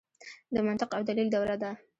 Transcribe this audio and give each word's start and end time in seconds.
د 0.53 0.55
منطق 0.67 0.89
او 0.97 1.01
دلیل 1.09 1.27
دوره 1.35 1.55
ده. 1.61 1.71